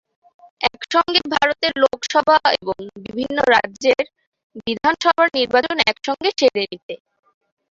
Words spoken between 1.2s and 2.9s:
ভারতের লোকসভা এবং